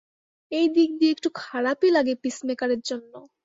[0.51, 3.13] এই দিক দিয়ে একটু খারাপই লাগে পিসমেকারের জন্য।